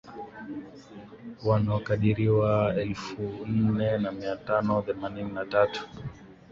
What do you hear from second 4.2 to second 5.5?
tatu themanini na